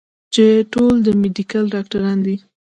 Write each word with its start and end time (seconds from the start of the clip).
چې 0.33 0.45
ټول 0.73 0.93
د 1.03 1.07
ميډيکل 1.21 1.63
ډاکټران 1.73 2.17
دي 2.25 2.35